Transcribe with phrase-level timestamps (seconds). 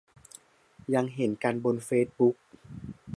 [0.93, 2.35] ยังเห็นกันบนเฟซบุ๊ก